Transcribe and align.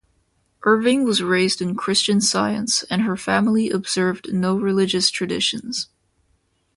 Irving 0.63 1.05
was 1.05 1.21
raised 1.21 1.61
in 1.61 1.75
Christian 1.75 2.21
Science, 2.21 2.81
and 2.89 3.03
her 3.03 3.15
family 3.15 3.69
observed 3.69 4.33
no 4.33 4.55
religious 4.55 5.11
traditions. 5.11 5.89